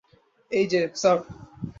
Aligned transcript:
এইযে, 0.51 0.81
স্যার। 0.95 1.17